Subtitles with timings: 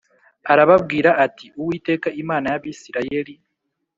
[0.51, 3.35] arababwira ati uwiteka imana y abisirayeli